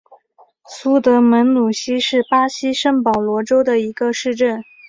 [0.65, 4.63] 苏德门努西是巴西圣保罗州的一个市镇。